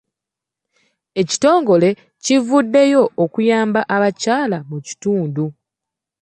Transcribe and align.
Ekitongole 1.21 1.89
kivuddeyo 2.23 3.03
okuyamba 3.23 3.81
abakyala 3.95 4.57
mu 4.69 4.77
kitundu. 4.87 5.45